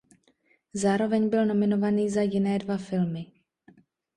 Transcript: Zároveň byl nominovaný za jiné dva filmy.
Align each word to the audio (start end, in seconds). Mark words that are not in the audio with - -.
Zároveň 0.73 1.29
byl 1.29 1.45
nominovaný 1.45 2.09
za 2.09 2.21
jiné 2.21 2.59
dva 2.59 2.77
filmy. 2.77 3.25